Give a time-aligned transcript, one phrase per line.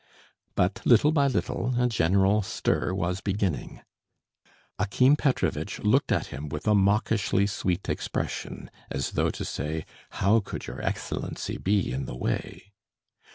[0.55, 3.81] But little by little a general stir was beginning.
[4.79, 10.39] Akim Petrovitch looked at him with a mawkishly sweet expression as though to say, "How
[10.39, 12.71] could your Excellency be in the way?"